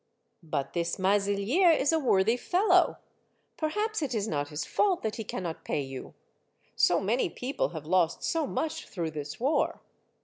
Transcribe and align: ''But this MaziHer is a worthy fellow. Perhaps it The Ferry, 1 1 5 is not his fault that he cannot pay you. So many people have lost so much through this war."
''But 0.41 0.73
this 0.73 0.95
MaziHer 0.97 1.79
is 1.79 1.93
a 1.93 1.99
worthy 1.99 2.35
fellow. 2.35 2.97
Perhaps 3.55 4.01
it 4.01 4.09
The 4.09 4.17
Ferry, 4.21 4.31
1 4.31 4.31
1 4.37 4.45
5 4.45 4.45
is 4.45 4.49
not 4.49 4.49
his 4.49 4.65
fault 4.65 5.03
that 5.03 5.17
he 5.17 5.23
cannot 5.23 5.63
pay 5.63 5.81
you. 5.81 6.15
So 6.75 6.99
many 6.99 7.29
people 7.29 7.69
have 7.69 7.85
lost 7.85 8.23
so 8.23 8.47
much 8.47 8.87
through 8.87 9.11
this 9.11 9.39
war." 9.39 9.79